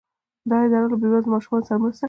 [0.49, 1.99] دا اداره له بې وزلو ماشومانو سره مرسته کوي.